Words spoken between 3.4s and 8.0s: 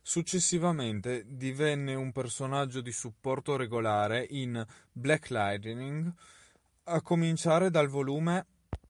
regolare in "Black Lightning" a cominciare dal